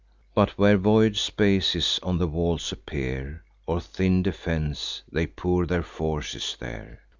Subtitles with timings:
[0.33, 6.57] But, where void spaces on the walls appear, Or thin defence, they pour their forces
[6.59, 7.01] there.